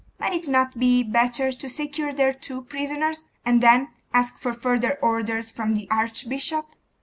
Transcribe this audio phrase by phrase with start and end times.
[0.19, 4.97] Might it not be better to secure their two prisoners, and then ask for further
[4.99, 6.65] orders from the archbishop?